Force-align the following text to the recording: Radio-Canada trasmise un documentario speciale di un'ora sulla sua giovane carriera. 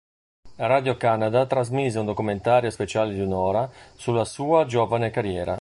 Radio-Canada 0.55 1.45
trasmise 1.45 1.99
un 1.99 2.05
documentario 2.07 2.71
speciale 2.71 3.13
di 3.13 3.19
un'ora 3.19 3.69
sulla 3.93 4.25
sua 4.25 4.65
giovane 4.65 5.11
carriera. 5.11 5.49